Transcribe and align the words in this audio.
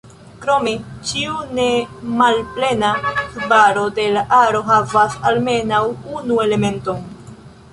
Krome, 0.43 0.71
ĉiu 1.09 1.35
ne 1.57 1.65
malplena 2.21 2.89
subaro 3.35 3.83
de 3.99 4.07
la 4.17 4.23
aro 4.39 4.63
havas 4.71 5.19
almenaŭ 5.33 5.83
unu 6.19 6.41
elementon. 6.47 7.07